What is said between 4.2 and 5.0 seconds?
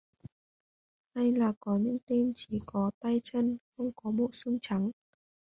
xương trắng